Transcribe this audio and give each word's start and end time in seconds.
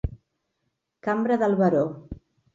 Cambra 1.09 1.39
del 1.45 1.55
Baró. 1.61 1.85